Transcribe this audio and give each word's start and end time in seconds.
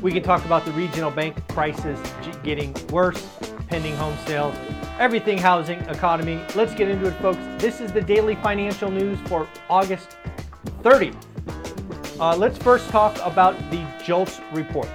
We 0.00 0.12
can 0.12 0.22
talk 0.22 0.44
about 0.44 0.64
the 0.64 0.70
regional 0.72 1.10
bank 1.10 1.36
crisis 1.48 1.98
getting 2.44 2.72
worse, 2.90 3.26
pending 3.66 3.96
home 3.96 4.16
sales, 4.26 4.54
everything 5.00 5.38
housing, 5.38 5.80
economy. 5.88 6.40
Let's 6.54 6.72
get 6.72 6.88
into 6.88 7.08
it, 7.08 7.14
folks. 7.14 7.40
This 7.60 7.80
is 7.80 7.90
the 7.90 8.00
daily 8.00 8.36
financial 8.36 8.92
news 8.92 9.18
for 9.26 9.48
August 9.68 10.16
30th. 10.82 11.16
Uh, 12.20 12.36
let's 12.36 12.56
first 12.58 12.88
talk 12.90 13.18
about 13.24 13.58
the 13.72 13.84
JOLTS 14.04 14.40
report. 14.52 14.88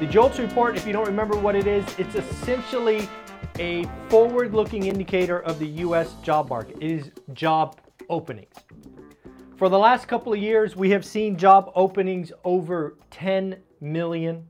The 0.00 0.06
JOLTS 0.06 0.40
report, 0.40 0.76
if 0.76 0.86
you 0.88 0.92
don't 0.92 1.06
remember 1.06 1.36
what 1.36 1.54
it 1.54 1.68
is, 1.68 1.84
it's 1.96 2.16
essentially 2.16 3.08
a 3.60 3.84
forward 4.08 4.54
looking 4.54 4.86
indicator 4.86 5.38
of 5.40 5.60
the 5.60 5.66
US 5.66 6.14
job 6.22 6.50
market. 6.50 6.78
It 6.80 6.90
is 6.90 7.10
job 7.32 7.80
openings. 8.08 8.54
For 9.56 9.68
the 9.68 9.78
last 9.78 10.08
couple 10.08 10.32
of 10.32 10.38
years, 10.40 10.74
we 10.74 10.90
have 10.90 11.04
seen 11.04 11.36
job 11.36 11.70
openings 11.74 12.32
over 12.44 12.98
10 13.10 13.56
million. 13.80 14.46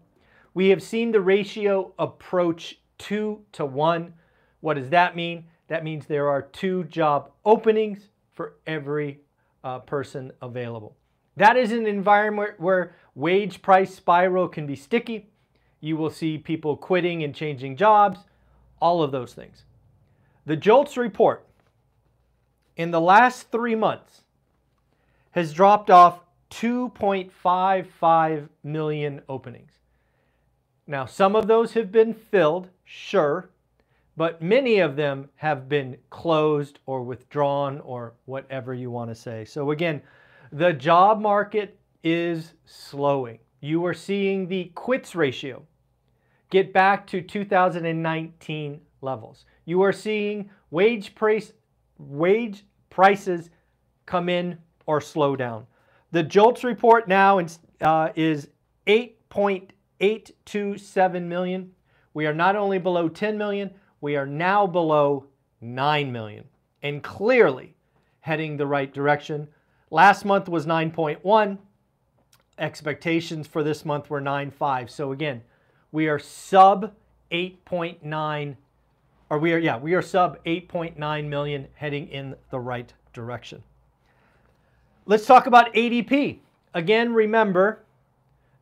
We 0.54 0.68
have 0.68 0.82
seen 0.82 1.12
the 1.12 1.20
ratio 1.20 1.92
approach 1.98 2.78
2 2.98 3.40
to 3.52 3.66
1. 3.66 4.14
What 4.60 4.74
does 4.74 4.90
that 4.90 5.16
mean? 5.16 5.44
That 5.68 5.84
means 5.84 6.06
there 6.06 6.28
are 6.28 6.42
two 6.42 6.84
job 6.84 7.30
openings 7.44 8.08
for 8.32 8.54
every 8.66 9.20
uh, 9.64 9.80
person 9.80 10.32
available. 10.40 10.96
That 11.36 11.56
is 11.56 11.72
an 11.72 11.86
environment 11.86 12.58
where 12.58 12.94
wage 13.14 13.60
price 13.62 13.94
spiral 13.94 14.48
can 14.48 14.66
be 14.66 14.76
sticky. 14.76 15.28
You 15.80 15.96
will 15.96 16.10
see 16.10 16.38
people 16.38 16.76
quitting 16.76 17.22
and 17.22 17.34
changing 17.34 17.76
jobs 17.76 18.20
all 18.80 19.02
of 19.02 19.12
those 19.12 19.34
things. 19.34 19.64
The 20.46 20.56
JOLTS 20.56 20.96
report 20.96 21.46
in 22.76 22.90
the 22.90 23.00
last 23.00 23.50
three 23.50 23.74
months 23.74 24.22
has 25.32 25.52
dropped 25.52 25.90
off 25.90 26.20
2.55 26.50 28.48
million 28.62 29.20
openings. 29.28 29.72
Now, 30.86 31.04
some 31.04 31.34
of 31.34 31.46
those 31.46 31.72
have 31.72 31.90
been 31.90 32.14
filled, 32.14 32.68
sure, 32.84 33.50
but 34.16 34.40
many 34.40 34.78
of 34.78 34.96
them 34.96 35.28
have 35.36 35.68
been 35.68 35.96
closed 36.10 36.78
or 36.86 37.02
withdrawn 37.02 37.80
or 37.80 38.14
whatever 38.24 38.72
you 38.72 38.90
want 38.90 39.10
to 39.10 39.14
say. 39.14 39.44
So, 39.44 39.72
again, 39.72 40.00
the 40.52 40.72
job 40.72 41.20
market 41.20 41.78
is 42.04 42.54
slowing. 42.64 43.40
You 43.60 43.84
are 43.84 43.94
seeing 43.94 44.46
the 44.46 44.70
quits 44.74 45.14
ratio 45.14 45.66
get 46.50 46.72
back 46.72 47.06
to 47.08 47.20
2019 47.20 48.80
levels. 49.00 49.44
You 49.64 49.82
are 49.82 49.92
seeing 49.92 50.50
wage 50.70 51.14
price 51.14 51.52
wage 51.98 52.64
prices 52.90 53.50
come 54.04 54.28
in 54.28 54.58
or 54.86 55.00
slow 55.00 55.34
down. 55.34 55.66
The 56.12 56.22
JOLTS 56.22 56.62
report 56.64 57.08
now 57.08 57.40
uh, 57.80 58.10
is 58.14 58.48
8.827 58.86 61.22
million. 61.22 61.72
We 62.14 62.26
are 62.26 62.34
not 62.34 62.56
only 62.56 62.78
below 62.78 63.08
10 63.08 63.36
million, 63.36 63.72
we 64.00 64.16
are 64.16 64.26
now 64.26 64.66
below 64.66 65.26
9 65.60 66.12
million 66.12 66.44
and 66.82 67.02
clearly 67.02 67.74
heading 68.20 68.56
the 68.56 68.66
right 68.66 68.92
direction. 68.92 69.48
Last 69.90 70.24
month 70.24 70.48
was 70.48 70.66
9.1. 70.66 71.58
Expectations 72.58 73.46
for 73.46 73.62
this 73.62 73.84
month 73.84 74.08
were 74.08 74.20
9.5. 74.20 74.90
So 74.90 75.12
again, 75.12 75.42
we 75.92 76.08
are 76.08 76.18
sub 76.18 76.94
8.9 77.30 78.56
or 79.28 79.38
we 79.38 79.52
are 79.52 79.58
yeah, 79.58 79.76
we 79.76 79.94
are 79.94 80.02
sub 80.02 80.42
8.9 80.44 81.28
million 81.28 81.68
heading 81.74 82.08
in 82.08 82.36
the 82.50 82.60
right 82.60 82.92
direction. 83.12 83.62
Let's 85.08 85.24
talk 85.24 85.46
about 85.46 85.72
ADP. 85.72 86.40
Again, 86.74 87.14
remember 87.14 87.84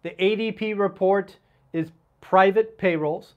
the 0.02 0.10
ADP 0.10 0.78
report 0.78 1.38
is 1.72 1.90
private 2.20 2.76
payrolls. 2.76 3.32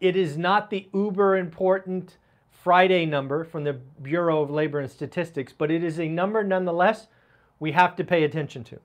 It 0.00 0.14
is 0.14 0.38
not 0.38 0.70
the 0.70 0.88
uber 0.94 1.36
important 1.36 2.18
Friday 2.52 3.04
number 3.04 3.42
from 3.42 3.64
the 3.64 3.72
Bureau 3.72 4.42
of 4.42 4.50
Labor 4.50 4.78
and 4.78 4.88
Statistics, 4.88 5.52
but 5.52 5.72
it 5.72 5.82
is 5.82 5.98
a 5.98 6.06
number 6.06 6.44
nonetheless 6.44 7.08
we 7.58 7.72
have 7.72 7.96
to 7.96 8.04
pay 8.04 8.22
attention 8.22 8.62
to. 8.62 8.78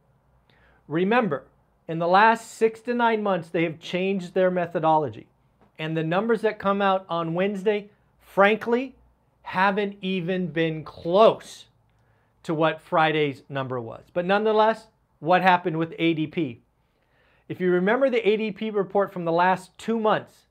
Remember, 0.88 1.46
in 1.88 2.00
the 2.00 2.08
last 2.08 2.56
six 2.56 2.80
to 2.82 2.96
nine 2.96 3.22
months, 3.22 3.50
they 3.50 3.62
have 3.62 3.80
changed 3.80 4.34
their 4.34 4.50
methodology. 4.50 5.28
And 5.78 5.96
the 5.96 6.04
numbers 6.04 6.42
that 6.42 6.58
come 6.58 6.82
out 6.82 7.06
on 7.08 7.36
Wednesday, 7.36 7.92
frankly, 8.20 8.96
haven't 9.44 9.98
even 10.02 10.48
been 10.48 10.84
close 10.84 11.66
to 12.48 12.54
what 12.54 12.80
Friday's 12.82 13.44
number 13.50 13.78
was. 13.78 14.06
But 14.14 14.26
nonetheless, 14.26 14.88
what 15.20 15.42
happened 15.42 15.78
with 15.78 15.92
ADP? 15.98 16.60
If 17.50 17.60
you 17.60 17.70
remember 17.72 18.10
the 18.10 18.22
ADP 18.22 18.74
report 18.74 19.12
from 19.12 19.26
the 19.26 19.34
last 19.34 19.78
two 19.78 20.00
months, 20.00 20.46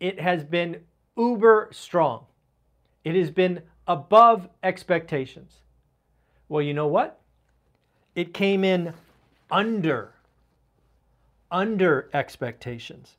it 0.00 0.18
has 0.18 0.42
been 0.42 0.80
uber 1.18 1.68
strong. 1.70 2.24
It 3.04 3.14
has 3.14 3.30
been 3.30 3.60
above 3.86 4.48
expectations. 4.62 5.58
Well, 6.48 6.62
you 6.62 6.72
know 6.72 6.86
what? 6.86 7.20
It 8.14 8.32
came 8.32 8.64
in 8.64 8.94
under 9.50 10.14
under 11.50 12.08
expectations. 12.14 13.16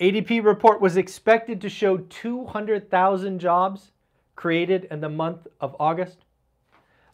ADP 0.00 0.42
report 0.42 0.80
was 0.80 0.96
expected 0.96 1.60
to 1.60 1.68
show 1.68 1.98
200,000 1.98 3.38
jobs 3.38 3.92
created 4.34 4.86
in 4.90 5.00
the 5.02 5.08
month 5.10 5.46
of 5.60 5.76
August. 5.78 6.24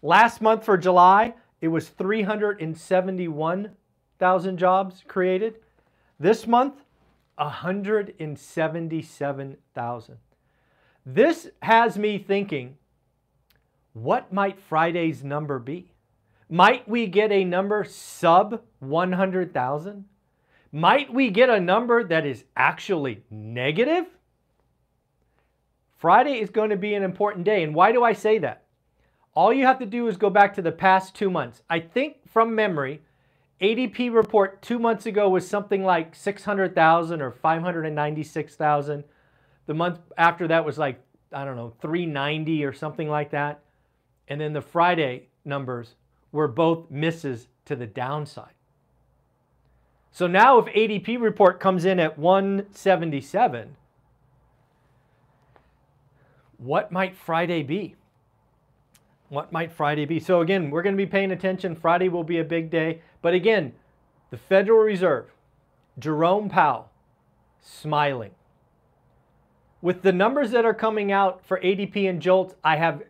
Last 0.03 0.41
month 0.41 0.65
for 0.65 0.79
July, 0.79 1.35
it 1.61 1.69
was 1.69 1.89
371,000 1.89 4.59
jobs 4.59 5.05
created. 5.07 5.57
This 6.21 6.47
month, 6.47 6.75
177,000. 7.37 10.17
This 11.07 11.49
has 11.63 11.99
me 11.99 12.19
thinking, 12.19 12.77
what 13.93 14.33
might 14.33 14.61
Friday's 14.61 15.23
number 15.25 15.59
be? 15.59 15.93
Might 16.49 16.89
we 16.89 17.07
get 17.07 17.33
a 17.33 17.45
number 17.45 17.85
sub 17.85 18.63
100,000? 18.81 20.05
Might 20.71 21.13
we 21.13 21.31
get 21.31 21.51
a 21.51 21.61
number 21.61 22.05
that 22.05 22.27
is 22.27 22.45
actually 22.57 23.25
negative? 23.31 24.07
Friday 25.97 26.41
is 26.41 26.51
going 26.51 26.71
to 26.71 26.77
be 26.77 26.95
an 26.95 27.03
important 27.03 27.45
day. 27.45 27.65
And 27.65 27.75
why 27.75 27.91
do 27.93 28.05
I 28.05 28.13
say 28.13 28.39
that? 28.39 28.63
All 29.39 29.53
you 29.53 29.67
have 29.67 29.79
to 29.79 29.87
do 29.87 30.09
is 30.09 30.17
go 30.17 30.31
back 30.31 30.55
to 30.55 30.63
the 30.63 30.73
past 30.73 31.15
two 31.15 31.31
months. 31.31 31.63
I 31.71 31.79
think 31.79 32.17
from 32.29 32.57
memory, 32.57 33.03
ADP 33.61 34.13
report 34.13 34.61
two 34.63 34.81
months 34.81 35.07
ago 35.07 35.29
was 35.29 35.47
something 35.47 35.85
like 35.85 36.17
600,000 36.17 37.23
or 37.23 37.31
596,000. 37.31 39.05
The 39.67 39.75
month 39.75 40.01
after 40.17 40.49
that 40.49 40.65
was 40.65 40.77
like, 40.77 41.01
I 41.33 41.45
don't 41.45 41.55
know, 41.55 41.73
390 41.81 42.65
or 42.65 42.73
something 42.73 43.09
like 43.09 43.31
that. 43.31 43.61
And 44.27 44.41
then 44.41 44.55
the 44.55 44.61
Friday 44.61 45.29
numbers 45.45 45.95
were 46.33 46.49
both 46.49 46.91
misses 46.91 47.47
to 47.67 47.77
the 47.77 47.87
downside. 47.87 48.55
So 50.11 50.27
now 50.27 50.59
if 50.59 50.67
ADP 50.75 51.21
report 51.21 51.61
comes 51.61 51.85
in 51.85 52.01
at 52.01 52.19
177, 52.19 53.77
what 56.57 56.91
might 56.91 57.15
Friday 57.15 57.63
be? 57.63 57.95
What 59.29 59.53
might 59.53 59.73
Friday 59.73 60.05
be? 60.05 60.21
So 60.21 60.41
again, 60.41 60.71
we're 60.71 60.83
going 60.83 60.97
to 60.97 61.03
be 61.03 61.11
paying 61.11 61.33
attention. 61.33 61.75
Friday 61.75 62.09
will 62.09 62.25
be 62.25 62.39
a 62.39 62.45
big 62.45 62.71
day. 62.71 63.03
But 63.21 63.35
again, 63.35 63.75
the 64.31 64.39
Federal 64.39 64.81
Reserve, 64.81 65.27
Jerome 65.99 66.49
Powell, 66.49 66.91
smiling. 67.61 68.31
With 69.81 70.03
the 70.03 70.13
numbers 70.13 70.51
that 70.51 70.65
are 70.65 70.75
coming 70.75 71.13
out 71.13 71.45
for 71.47 71.61
ADP 71.61 72.09
and 72.09 72.21
JOLTS, 72.21 72.55
I 72.65 72.77
have 72.77 73.03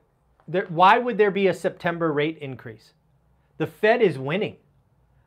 there, 0.46 0.66
why 0.68 0.98
would 0.98 1.18
there 1.18 1.30
be 1.30 1.46
a 1.46 1.54
September 1.54 2.12
rate 2.12 2.38
increase? 2.38 2.92
The 3.58 3.66
Fed 3.66 4.02
is 4.02 4.18
winning. 4.18 4.56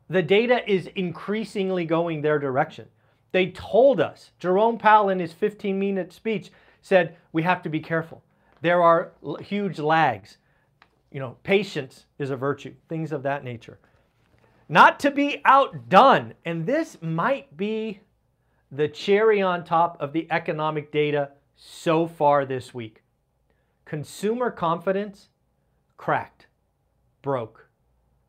The 0.09 0.21
data 0.21 0.69
is 0.69 0.87
increasingly 0.95 1.85
going 1.85 2.21
their 2.21 2.39
direction. 2.39 2.87
They 3.31 3.51
told 3.51 4.01
us, 4.01 4.31
Jerome 4.39 4.77
Powell 4.77 5.09
in 5.09 5.19
his 5.19 5.31
15 5.31 5.79
minute 5.79 6.11
speech 6.11 6.51
said, 6.81 7.15
we 7.31 7.44
have 7.44 7.61
to 7.63 7.69
be 7.69 7.79
careful. 7.79 8.23
There 8.61 8.83
are 8.83 9.11
huge 9.39 9.79
lags. 9.79 10.37
You 11.11 11.19
know, 11.19 11.37
patience 11.43 12.05
is 12.17 12.29
a 12.29 12.37
virtue, 12.37 12.73
things 12.87 13.11
of 13.11 13.23
that 13.23 13.43
nature. 13.43 13.79
Not 14.69 14.99
to 15.01 15.11
be 15.11 15.41
outdone, 15.43 16.33
and 16.45 16.65
this 16.65 16.97
might 17.01 17.57
be 17.57 17.99
the 18.71 18.87
cherry 18.87 19.41
on 19.41 19.65
top 19.65 19.97
of 20.01 20.13
the 20.13 20.27
economic 20.31 20.91
data 20.91 21.31
so 21.57 22.07
far 22.07 22.45
this 22.45 22.73
week. 22.73 23.03
Consumer 23.83 24.49
confidence 24.49 25.27
cracked, 25.97 26.47
broke, 27.21 27.67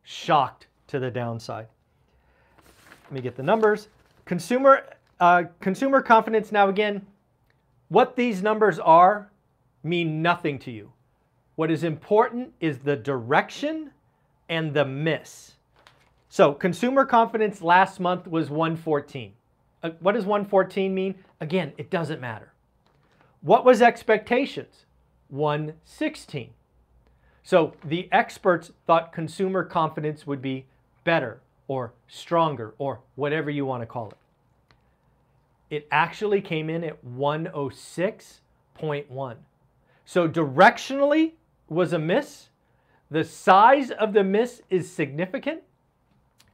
shocked 0.03 0.67
to 0.89 0.99
the 0.99 1.11
downside. 1.11 1.69
Let 3.05 3.13
me 3.13 3.21
get 3.21 3.37
the 3.37 3.43
numbers. 3.43 3.89
Consumer 4.25 4.85
uh, 5.21 5.45
consumer 5.61 6.03
confidence. 6.03 6.51
Now 6.51 6.69
again, 6.69 7.07
what 7.89 8.17
these 8.17 8.43
numbers 8.43 8.81
are 8.81 9.31
mean 9.85 10.21
nothing 10.21 10.59
to 10.61 10.73
you. 10.73 10.93
What 11.55 11.71
is 11.71 11.85
important 11.85 12.55
is 12.61 12.79
the 12.79 12.97
direction 12.97 13.91
and 14.49 14.75
the 14.75 14.85
miss. 14.85 15.53
So 16.29 16.55
consumer 16.55 17.05
confidence 17.05 17.61
last 17.61 18.01
month 18.01 18.27
was 18.27 18.49
114. 18.49 19.33
Uh, 19.83 19.91
what 20.01 20.13
does 20.13 20.25
114 20.25 20.95
mean? 20.95 21.17
Again, 21.41 21.73
it 21.77 21.91
doesn't 21.91 22.21
matter. 22.21 22.53
What 23.43 23.65
was 23.65 23.83
expectations? 23.83 24.87
116. 25.29 26.51
So 27.43 27.75
the 27.85 28.09
experts 28.13 28.71
thought 28.87 29.13
consumer 29.13 29.65
confidence 29.65 30.27
would 30.27 30.41
be 30.41 30.65
better 31.05 31.41
or 31.69 31.93
stronger 32.07 32.73
or 32.79 33.01
whatever 33.17 33.51
you 33.51 33.67
want 33.67 33.83
to 33.83 33.87
call 33.87 34.11
it. 34.11 34.17
It 35.69 35.87
actually 35.91 36.41
came 36.41 36.71
in 36.71 36.85
at 36.85 37.05
106.1. 37.05 39.37
So 40.05 40.29
directionally 40.29 41.33
was 41.73 41.93
a 41.93 41.99
miss. 41.99 42.49
The 43.11 43.25
size 43.25 43.91
of 43.91 44.13
the 44.13 44.25
miss 44.25 44.63
is 44.71 44.91
significant. 44.91 45.63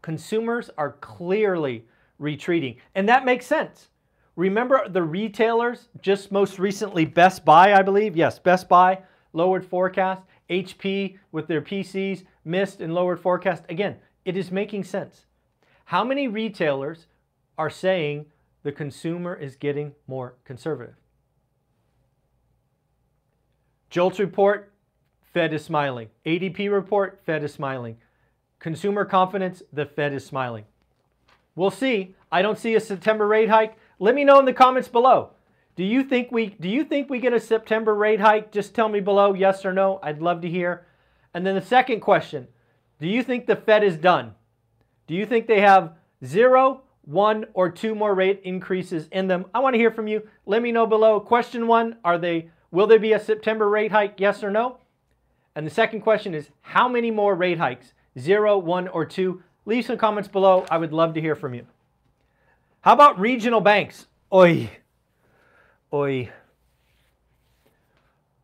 Consumers 0.03 0.71
are 0.79 0.93
clearly 0.93 1.85
retreating. 2.19 2.77
And 2.95 3.09
that 3.09 3.25
makes 3.25 3.47
sense. 3.47 3.89
Remember 4.37 4.89
the 4.89 5.03
retailers, 5.03 5.89
just 6.01 6.31
most 6.31 6.59
recently 6.59 7.05
Best 7.05 7.45
Buy, 7.45 7.75
I 7.75 7.83
believe. 7.83 8.17
Yes, 8.17 8.39
Best 8.39 8.69
Buy 8.69 9.03
lowered 9.33 9.65
forecast. 9.65 10.23
HP 10.49 11.19
with 11.33 11.47
their 11.47 11.61
PCs 11.61 12.25
missed 12.45 12.81
and 12.81 12.95
lowered 12.95 13.21
forecast. 13.21 13.65
Again, 13.69 13.97
it 14.25 14.37
is 14.37 14.51
making 14.51 14.85
sense. 14.85 15.27
How 15.87 16.05
many 16.05 16.29
retailers 16.29 17.07
are 17.57 17.71
saying 17.71 18.27
the 18.63 18.73
consumer 18.73 19.35
is 19.35 19.57
getting 19.57 19.93
more 20.07 20.35
conservative? 20.45 20.95
JOLTS 23.91 24.19
report, 24.19 24.73
Fed 25.33 25.53
is 25.53 25.65
smiling. 25.65 26.09
ADP 26.27 26.73
report, 26.73 27.21
Fed 27.25 27.45
is 27.45 27.53
smiling. 27.53 27.97
Consumer 28.59 29.05
confidence, 29.05 29.63
the 29.73 29.87
Fed 29.87 30.13
is 30.13 30.25
smiling. 30.25 30.65
We'll 31.55 31.71
see. 31.71 32.15
I 32.31 32.43
don't 32.43 32.59
see 32.59 32.75
a 32.75 32.81
September 32.81 33.27
rate 33.27 33.49
hike. 33.49 33.77
Let 33.99 34.15
me 34.15 34.25
know 34.25 34.39
in 34.39 34.45
the 34.45 34.53
comments 34.53 34.89
below. 34.89 35.31
Do 35.77 35.85
you 35.85 36.03
think 36.03 36.33
we 36.33 36.47
do 36.47 36.69
you 36.69 36.85
think 36.85 37.09
we 37.09 37.21
get 37.21 37.33
a 37.33 37.41
September 37.41 37.95
rate 37.95 38.21
hike? 38.21 38.51
Just 38.51 38.75
tell 38.75 38.89
me 38.89 39.01
below 39.01 39.35
yes 39.35 39.65
or 39.65 39.73
no. 39.73 40.01
I'd 40.03 40.21
love 40.21 40.41
to 40.43 40.49
hear. 40.49 40.87
And 41.35 41.47
then 41.47 41.55
the 41.55 41.63
second 41.63 42.01
question, 42.01 42.49
do 43.01 43.07
you 43.07 43.23
think 43.23 43.47
the 43.47 43.57
Fed 43.57 43.85
is 43.85 43.97
done? 43.97 44.35
Do 45.07 45.15
you 45.15 45.25
think 45.25 45.47
they 45.47 45.61
have 45.61 45.95
zero, 46.25 46.83
one, 47.03 47.47
or 47.55 47.71
two 47.71 47.95
more 47.95 48.15
rate 48.15 48.41
increases 48.45 49.09
in 49.13 49.29
them? 49.29 49.47
I 49.55 49.61
want 49.61 49.75
to 49.75 49.79
hear 49.79 49.91
from 49.91 50.09
you. 50.09 50.27
Let 50.47 50.63
me 50.63 50.73
know 50.73 50.87
below. 50.87 51.21
Question 51.21 51.67
one, 51.67 51.97
are 52.05 52.19
they 52.19 52.51
will 52.71 52.87
there 52.87 52.99
be 52.99 53.13
a 53.13 53.21
September 53.21 53.69
rate 53.69 53.93
hike? 53.93 54.19
Yes 54.19 54.43
or 54.43 54.51
no? 54.51 54.79
And 55.59 55.67
the 55.67 55.73
second 55.73 56.03
question 56.03 56.37
is 56.37 56.51
how 56.61 56.89
many 56.89 57.11
more 57.11 57.35
rate 57.35 57.59
hikes? 57.59 57.93
Zero, 58.17 58.57
one, 58.57 58.87
or 58.87 59.05
two? 59.05 59.43
Leave 59.67 59.85
some 59.85 59.99
comments 59.99 60.29
below. 60.29 60.65
I 60.71 60.79
would 60.79 60.93
love 60.93 61.15
to 61.15 61.21
hear 61.21 61.35
from 61.35 61.53
you. 61.53 61.67
How 62.83 62.93
about 62.93 63.19
regional 63.19 63.61
banks? 63.61 64.07
Oi. 64.33 64.71
Oi. 65.93 66.31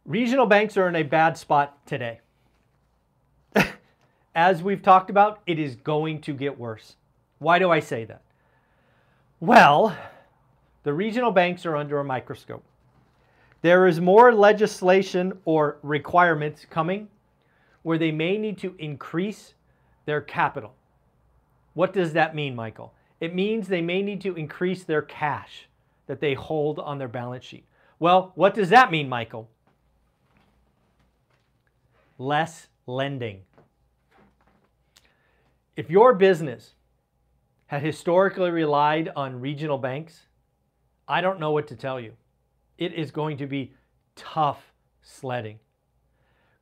Regional 0.05 0.47
banks 0.47 0.77
are 0.77 0.89
in 0.89 0.97
a 0.97 1.05
bad 1.05 1.39
spot 1.39 1.87
today. 1.87 2.19
As 4.35 4.61
we've 4.61 4.83
talked 4.83 5.09
about, 5.09 5.41
it 5.47 5.61
is 5.61 5.77
going 5.77 6.21
to 6.23 6.35
get 6.35 6.59
worse. 6.59 6.97
Why 7.39 7.61
do 7.61 7.71
I 7.71 7.79
say 7.79 8.05
that? 8.07 8.23
Well, 9.39 9.97
the 10.83 10.93
regional 10.93 11.31
banks 11.31 11.65
are 11.65 11.77
under 11.77 12.01
a 12.01 12.05
microscope. 12.05 12.65
There 13.65 13.87
is 13.87 13.99
more 13.99 14.31
legislation 14.35 15.33
or 15.47 15.79
requirements 15.83 16.67
coming 16.69 17.09
where 17.83 17.97
they 17.97 18.13
may 18.13 18.37
need 18.37 18.59
to 18.59 18.75
increase 18.79 19.55
their 20.05 20.21
capital. 20.21 20.75
What 21.73 21.95
does 21.95 22.13
that 22.13 22.35
mean, 22.35 22.55
Michael? 22.55 22.93
It 23.21 23.35
means 23.35 23.67
they 23.67 23.81
may 23.81 24.03
need 24.03 24.21
to 24.21 24.35
increase 24.35 24.85
their 24.85 25.01
cash 25.01 25.67
that 26.09 26.21
they 26.21 26.35
hold 26.35 26.79
on 26.79 26.99
their 26.99 27.09
balance 27.09 27.47
sheet. 27.47 27.65
Well, 27.99 28.33
what 28.35 28.53
does 28.53 28.69
that 28.69 28.91
mean, 28.91 29.09
Michael? 29.09 29.49
Less 32.19 32.67
lending. 32.87 33.45
If 35.75 35.89
your 35.89 36.13
business 36.13 36.75
had 37.69 37.81
historically 37.81 38.51
relied 38.51 39.11
on 39.17 39.41
regional 39.41 39.79
banks, 39.79 40.27
I 41.09 41.23
don't 41.23 41.41
know 41.41 41.53
what 41.53 41.69
to 41.69 41.77
tell 41.77 41.99
you. 41.99 42.13
It 42.79 42.93
is 42.93 43.11
going 43.11 43.37
to 43.39 43.47
be 43.47 43.75
tough 44.17 44.73
sledding. 45.03 45.59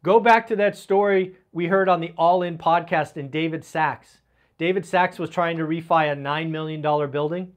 Go 0.02 0.18
back 0.20 0.46
to 0.48 0.56
that 0.56 0.76
story 0.76 1.36
we 1.52 1.66
heard 1.66 1.88
on 1.88 2.00
the 2.00 2.12
All 2.16 2.42
In 2.42 2.58
podcast 2.58 3.16
in 3.16 3.30
David 3.30 3.64
Sacks. 3.64 4.18
David 4.58 4.84
Sacks 4.84 5.18
was 5.18 5.30
trying 5.30 5.56
to 5.58 5.64
refi 5.64 6.12
a 6.12 6.16
$9 6.16 6.50
million 6.50 6.80
building. 7.10 7.52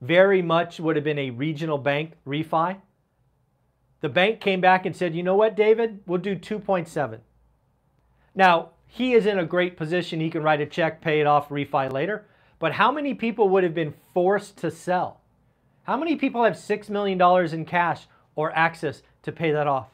Very 0.00 0.42
much 0.42 0.80
would 0.80 0.96
have 0.96 1.04
been 1.04 1.18
a 1.18 1.30
regional 1.30 1.78
bank 1.78 2.12
refi. 2.26 2.80
The 4.00 4.08
bank 4.08 4.40
came 4.40 4.60
back 4.60 4.86
and 4.86 4.94
said, 4.94 5.14
you 5.14 5.22
know 5.22 5.34
what, 5.34 5.56
David? 5.56 6.00
We'll 6.06 6.20
do 6.20 6.36
2.7. 6.36 7.20
Now, 8.34 8.70
he 8.86 9.12
is 9.12 9.26
in 9.26 9.38
a 9.38 9.44
great 9.44 9.76
position. 9.76 10.20
He 10.20 10.30
can 10.30 10.42
write 10.42 10.60
a 10.60 10.66
check, 10.66 11.00
pay 11.00 11.20
it 11.20 11.26
off, 11.26 11.48
refi 11.48 11.92
later. 11.92 12.26
But 12.58 12.72
how 12.72 12.90
many 12.90 13.14
people 13.14 13.48
would 13.50 13.64
have 13.64 13.74
been 13.74 13.94
forced 14.14 14.56
to 14.58 14.70
sell? 14.70 15.20
How 15.88 15.96
many 15.96 16.16
people 16.16 16.44
have 16.44 16.52
$6 16.52 16.90
million 16.90 17.18
in 17.54 17.64
cash 17.64 18.06
or 18.36 18.54
access 18.54 19.02
to 19.22 19.32
pay 19.32 19.52
that 19.52 19.66
off? 19.66 19.88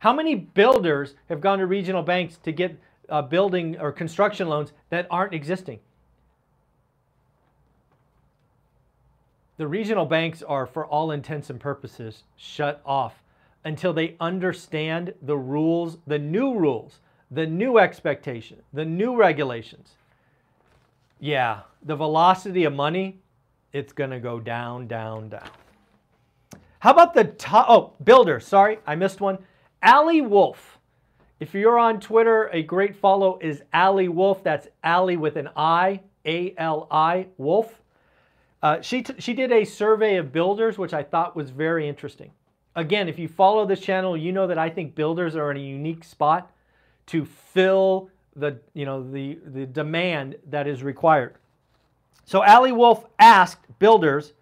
How 0.00 0.12
many 0.12 0.34
builders 0.34 1.14
have 1.30 1.40
gone 1.40 1.60
to 1.60 1.66
regional 1.66 2.02
banks 2.02 2.36
to 2.42 2.52
get 2.52 2.78
uh, 3.08 3.22
building 3.22 3.80
or 3.80 3.90
construction 3.90 4.48
loans 4.48 4.74
that 4.90 5.06
aren't 5.10 5.32
existing? 5.32 5.80
The 9.56 9.66
regional 9.66 10.04
banks 10.04 10.42
are, 10.42 10.66
for 10.66 10.84
all 10.84 11.10
intents 11.10 11.48
and 11.48 11.58
purposes, 11.58 12.24
shut 12.36 12.82
off 12.84 13.14
until 13.64 13.94
they 13.94 14.16
understand 14.20 15.14
the 15.22 15.38
rules, 15.38 15.96
the 16.06 16.18
new 16.18 16.54
rules 16.54 17.00
the 17.30 17.46
new 17.46 17.78
expectation, 17.78 18.62
the 18.72 18.84
new 18.84 19.16
regulations, 19.16 19.94
yeah, 21.18 21.62
the 21.82 21.96
velocity 21.96 22.64
of 22.64 22.72
money, 22.72 23.18
it's 23.74 23.92
going 23.92 24.10
to 24.10 24.20
go 24.20 24.40
down, 24.40 24.86
down, 24.86 25.28
down. 25.28 25.50
How 26.78 26.92
about 26.92 27.12
the 27.12 27.24
top? 27.24 27.66
Oh, 27.68 27.92
builder. 28.02 28.40
Sorry, 28.40 28.78
I 28.86 28.94
missed 28.94 29.20
one. 29.20 29.36
Ali 29.82 30.22
Wolf. 30.22 30.78
If 31.40 31.52
you're 31.52 31.78
on 31.78 32.00
Twitter, 32.00 32.48
a 32.52 32.62
great 32.62 32.94
follow 32.94 33.38
is 33.42 33.62
Ali 33.74 34.08
Wolf. 34.08 34.42
That's 34.42 34.68
Ali 34.82 35.16
with 35.16 35.36
an 35.36 35.50
I, 35.56 36.00
A 36.24 36.54
L 36.56 36.86
I, 36.90 37.26
Wolf. 37.36 37.82
Uh, 38.62 38.80
she, 38.80 39.04
she 39.18 39.34
did 39.34 39.52
a 39.52 39.64
survey 39.64 40.16
of 40.16 40.32
builders, 40.32 40.78
which 40.78 40.94
I 40.94 41.02
thought 41.02 41.36
was 41.36 41.50
very 41.50 41.86
interesting. 41.86 42.30
Again, 42.76 43.08
if 43.08 43.18
you 43.18 43.28
follow 43.28 43.66
this 43.66 43.80
channel, 43.80 44.16
you 44.16 44.32
know 44.32 44.46
that 44.46 44.58
I 44.58 44.70
think 44.70 44.94
builders 44.94 45.36
are 45.36 45.50
in 45.50 45.56
a 45.56 45.60
unique 45.60 46.04
spot 46.04 46.50
to 47.06 47.24
fill 47.24 48.08
the, 48.36 48.58
you 48.72 48.84
know, 48.84 49.02
the, 49.10 49.38
the 49.44 49.66
demand 49.66 50.36
that 50.48 50.66
is 50.66 50.82
required. 50.82 51.34
So 52.24 52.42
Ali 52.42 52.72
Wolf 52.72 53.06
asked 53.18 53.66
builders, 53.78 54.32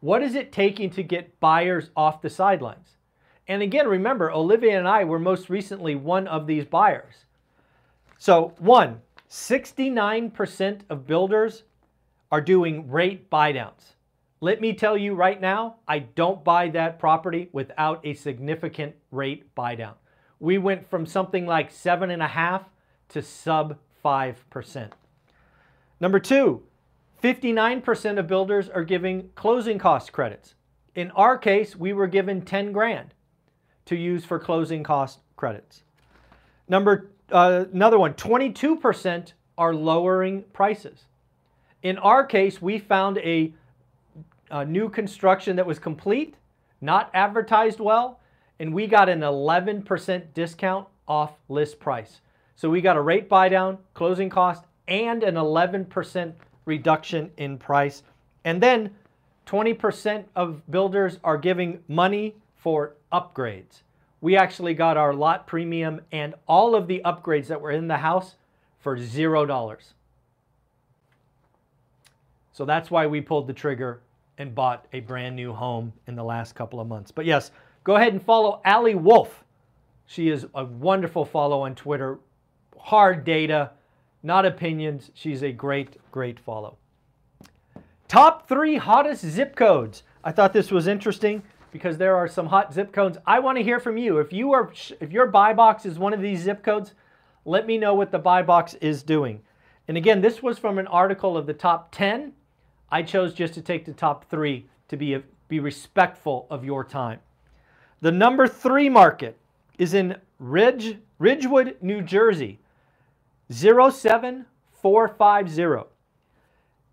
what 0.00 0.22
is 0.22 0.34
it 0.34 0.52
taking 0.52 0.90
to 0.90 1.02
get 1.02 1.38
buyers 1.40 1.90
off 1.96 2.22
the 2.22 2.30
sidelines? 2.30 2.96
And 3.48 3.62
again, 3.62 3.88
remember, 3.88 4.30
Olivia 4.30 4.78
and 4.78 4.86
I 4.86 5.04
were 5.04 5.18
most 5.18 5.48
recently 5.48 5.94
one 5.94 6.28
of 6.28 6.46
these 6.46 6.64
buyers. 6.64 7.24
So, 8.18 8.54
one, 8.58 9.00
69% 9.30 10.80
of 10.90 11.06
builders 11.06 11.64
are 12.30 12.40
doing 12.40 12.90
rate 12.90 13.30
buydowns. 13.30 13.94
Let 14.40 14.60
me 14.60 14.72
tell 14.72 14.96
you 14.96 15.14
right 15.14 15.40
now, 15.40 15.76
I 15.86 16.00
don't 16.00 16.44
buy 16.44 16.68
that 16.70 16.98
property 16.98 17.48
without 17.52 18.04
a 18.04 18.14
significant 18.14 18.94
rate 19.10 19.54
buydown 19.54 19.94
we 20.40 20.58
went 20.58 20.88
from 20.88 21.06
something 21.06 21.46
like 21.46 21.72
7.5 21.72 22.64
to 23.10 23.22
sub 23.22 23.78
5%. 24.04 24.90
Number 26.00 26.20
two, 26.20 26.62
59% 27.22 28.18
of 28.18 28.26
builders 28.26 28.68
are 28.68 28.84
giving 28.84 29.30
closing 29.34 29.78
cost 29.78 30.12
credits. 30.12 30.54
In 30.94 31.10
our 31.12 31.36
case, 31.36 31.76
we 31.76 31.92
were 31.92 32.06
given 32.06 32.42
10 32.42 32.72
grand 32.72 33.14
to 33.86 33.96
use 33.96 34.24
for 34.24 34.38
closing 34.38 34.82
cost 34.82 35.20
credits. 35.36 35.82
Number 36.68 37.10
uh, 37.30 37.64
another 37.72 37.98
one, 37.98 38.14
22% 38.14 39.32
are 39.56 39.74
lowering 39.74 40.44
prices. 40.52 41.04
In 41.82 41.98
our 41.98 42.24
case, 42.24 42.62
we 42.62 42.78
found 42.78 43.18
a 43.18 43.52
uh, 44.50 44.64
new 44.64 44.88
construction 44.88 45.56
that 45.56 45.66
was 45.66 45.78
complete, 45.78 46.34
not 46.80 47.10
advertised 47.12 47.80
well, 47.80 48.20
and 48.58 48.72
we 48.72 48.86
got 48.86 49.08
an 49.08 49.20
11% 49.20 50.34
discount 50.34 50.88
off 51.06 51.32
list 51.48 51.78
price. 51.78 52.20
So 52.56 52.68
we 52.70 52.80
got 52.80 52.96
a 52.96 53.00
rate 53.00 53.28
buy 53.28 53.48
down, 53.48 53.78
closing 53.94 54.30
cost, 54.30 54.64
and 54.88 55.22
an 55.22 55.34
11% 55.34 56.32
reduction 56.68 57.32
in 57.38 57.58
price. 57.58 58.04
And 58.44 58.62
then 58.62 58.94
20% 59.46 60.24
of 60.36 60.70
builders 60.70 61.18
are 61.24 61.38
giving 61.38 61.82
money 61.88 62.36
for 62.54 62.94
upgrades. 63.12 63.82
We 64.20 64.36
actually 64.36 64.74
got 64.74 64.96
our 64.96 65.14
lot 65.14 65.46
premium 65.46 66.02
and 66.12 66.34
all 66.46 66.74
of 66.74 66.86
the 66.86 67.00
upgrades 67.04 67.46
that 67.46 67.60
were 67.60 67.70
in 67.70 67.88
the 67.88 67.96
house 67.96 68.34
for 68.78 68.96
$0. 68.96 69.76
So 72.52 72.64
that's 72.64 72.90
why 72.90 73.06
we 73.06 73.20
pulled 73.20 73.46
the 73.46 73.52
trigger 73.52 74.00
and 74.36 74.54
bought 74.54 74.86
a 74.92 75.00
brand 75.00 75.34
new 75.34 75.52
home 75.52 75.92
in 76.06 76.14
the 76.14 76.24
last 76.24 76.54
couple 76.54 76.80
of 76.80 76.86
months. 76.86 77.10
But 77.10 77.24
yes, 77.24 77.50
go 77.84 77.96
ahead 77.96 78.12
and 78.12 78.22
follow 78.22 78.60
Ali 78.64 78.94
Wolf. 78.94 79.44
She 80.06 80.28
is 80.28 80.46
a 80.54 80.64
wonderful 80.64 81.24
follow 81.24 81.62
on 81.62 81.74
Twitter. 81.74 82.18
Hard 82.76 83.24
data, 83.24 83.70
not 84.22 84.46
opinions. 84.46 85.10
She's 85.14 85.42
a 85.42 85.52
great, 85.52 85.96
great 86.10 86.38
follow. 86.40 86.76
Top 88.08 88.48
three 88.48 88.76
hottest 88.76 89.24
zip 89.24 89.54
codes. 89.54 90.02
I 90.24 90.32
thought 90.32 90.52
this 90.52 90.70
was 90.70 90.86
interesting 90.86 91.42
because 91.72 91.98
there 91.98 92.16
are 92.16 92.28
some 92.28 92.46
hot 92.46 92.72
zip 92.72 92.92
codes. 92.92 93.18
I 93.26 93.38
want 93.38 93.58
to 93.58 93.64
hear 93.64 93.78
from 93.78 93.98
you. 93.98 94.18
If 94.18 94.32
you 94.32 94.52
are, 94.52 94.72
if 95.00 95.12
your 95.12 95.26
buy 95.26 95.52
box 95.52 95.84
is 95.84 95.98
one 95.98 96.14
of 96.14 96.20
these 96.20 96.40
zip 96.40 96.62
codes, 96.62 96.94
let 97.44 97.66
me 97.66 97.78
know 97.78 97.94
what 97.94 98.10
the 98.10 98.18
buy 98.18 98.42
box 98.42 98.74
is 98.74 99.02
doing. 99.02 99.42
And 99.86 99.96
again, 99.96 100.20
this 100.20 100.42
was 100.42 100.58
from 100.58 100.78
an 100.78 100.86
article 100.86 101.36
of 101.36 101.46
the 101.46 101.54
top 101.54 101.92
10. 101.92 102.32
I 102.90 103.02
chose 103.02 103.34
just 103.34 103.54
to 103.54 103.62
take 103.62 103.84
the 103.84 103.92
top 103.92 104.28
three 104.30 104.66
to 104.88 104.96
be, 104.96 105.22
be 105.48 105.60
respectful 105.60 106.46
of 106.50 106.64
your 106.64 106.84
time. 106.84 107.20
The 108.00 108.12
number 108.12 108.46
three 108.46 108.88
market 108.88 109.36
is 109.78 109.94
in 109.94 110.16
Ridge, 110.38 110.98
Ridgewood, 111.18 111.76
New 111.80 112.02
Jersey, 112.02 112.58
07450. 113.50 115.88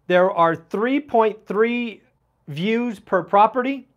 There 0.08 0.32
are 0.32 0.56
3.3 0.56 2.02
views 2.48 3.00
per 3.00 3.24
property. 3.24 3.88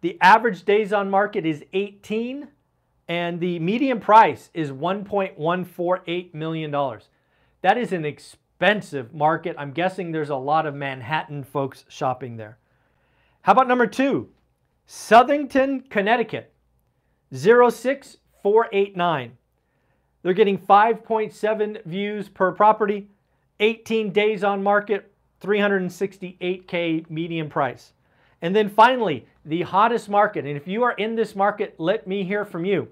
The 0.00 0.18
average 0.20 0.64
days 0.64 0.92
on 0.92 1.08
market 1.10 1.46
is 1.46 1.64
18, 1.72 2.48
and 3.08 3.40
the 3.40 3.58
median 3.58 3.98
price 4.00 4.50
is 4.54 4.70
$1.148 4.70 6.34
million. 6.34 7.00
That 7.62 7.78
is 7.78 7.92
an 7.92 8.04
expensive 8.04 9.14
market. 9.14 9.56
I'm 9.58 9.72
guessing 9.72 10.12
there's 10.12 10.30
a 10.30 10.36
lot 10.36 10.66
of 10.66 10.74
Manhattan 10.74 11.44
folks 11.44 11.84
shopping 11.88 12.36
there. 12.36 12.58
How 13.42 13.52
about 13.52 13.68
number 13.68 13.86
two? 13.86 14.30
Southington, 14.88 15.88
Connecticut, 15.90 16.52
06489. 17.32 19.36
They're 20.26 20.34
getting 20.34 20.58
5.7 20.58 21.84
views 21.84 22.28
per 22.28 22.50
property, 22.50 23.06
18 23.60 24.12
days 24.12 24.42
on 24.42 24.60
market, 24.60 25.08
368K 25.40 27.08
median 27.08 27.48
price. 27.48 27.92
And 28.42 28.56
then 28.56 28.68
finally, 28.68 29.24
the 29.44 29.62
hottest 29.62 30.08
market. 30.08 30.44
And 30.44 30.56
if 30.56 30.66
you 30.66 30.82
are 30.82 30.94
in 30.94 31.14
this 31.14 31.36
market, 31.36 31.76
let 31.78 32.08
me 32.08 32.24
hear 32.24 32.44
from 32.44 32.64
you. 32.64 32.88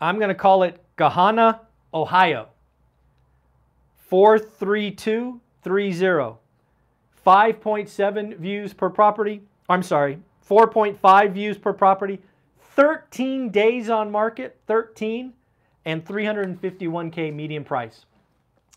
I'm 0.00 0.16
going 0.16 0.30
to 0.30 0.34
call 0.34 0.64
it 0.64 0.82
Gahanna, 0.98 1.60
Ohio. 1.94 2.48
43230. 4.10 6.38
5.7 7.24 8.36
views 8.38 8.72
per 8.72 8.90
property. 8.90 9.42
I'm 9.68 9.84
sorry, 9.84 10.18
4.5 10.50 11.32
views 11.32 11.56
per 11.56 11.72
property. 11.72 12.20
13 12.76 13.48
days 13.48 13.88
on 13.88 14.12
market, 14.12 14.60
13, 14.66 15.32
and 15.86 16.04
351K 16.04 17.34
median 17.34 17.64
price. 17.64 18.04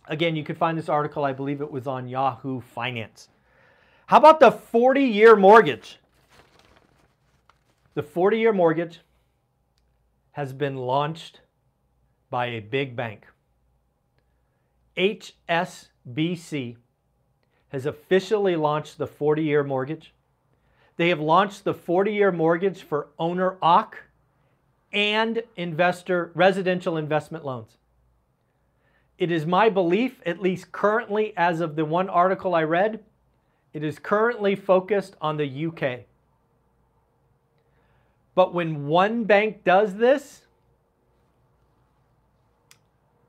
Again, 0.08 0.36
you 0.36 0.44
can 0.44 0.56
find 0.56 0.78
this 0.78 0.90
article, 0.90 1.26
I 1.26 1.34
believe 1.34 1.62
it 1.62 1.70
was 1.70 1.86
on 1.86 2.08
Yahoo 2.08 2.62
Finance. 2.62 3.28
How 4.08 4.18
about 4.18 4.40
the 4.40 4.52
40 4.52 5.04
year 5.04 5.36
mortgage? 5.36 6.00
The 7.94 8.02
40 8.02 8.40
year 8.40 8.54
mortgage 8.54 9.02
has 10.32 10.54
been 10.54 10.78
launched 10.78 11.42
by 12.30 12.48
a 12.48 12.60
big 12.60 12.96
bank. 12.96 13.28
HSBC 14.98 16.78
has 17.70 17.86
officially 17.86 18.56
launched 18.56 18.98
the 18.98 19.08
40 19.08 19.44
year 19.44 19.64
mortgage. 19.64 20.14
They 21.00 21.08
have 21.08 21.22
launched 21.22 21.64
the 21.64 21.74
40 21.74 22.12
year 22.12 22.30
mortgage 22.30 22.84
for 22.84 23.08
owner 23.18 23.56
OC 23.62 23.96
and 24.92 25.42
investor 25.56 26.30
residential 26.36 26.98
investment 26.98 27.46
loans. 27.46 27.78
It 29.18 29.32
is 29.32 29.46
my 29.46 29.70
belief, 29.70 30.22
at 30.26 30.42
least 30.42 30.74
currently, 30.74 31.32
as 31.38 31.62
of 31.62 31.78
the 31.78 31.86
one 31.86 32.10
article 32.10 32.54
I 32.54 32.64
read, 32.64 33.02
it 33.72 33.82
is 33.82 33.98
currently 33.98 34.58
focused 34.58 35.16
on 35.22 35.38
the 35.38 35.68
UK. 35.68 36.02
But 38.36 38.54
when 38.54 38.86
one 38.86 39.24
bank 39.24 39.64
does 39.64 39.96
this, 39.96 40.48